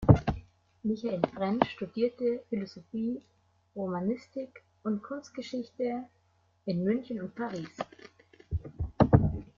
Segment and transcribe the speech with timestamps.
[0.83, 3.21] Michael Frensch studierte Philosophie,
[3.75, 6.05] Romanistik und Kunstgeschichte
[6.65, 7.69] in München und Paris.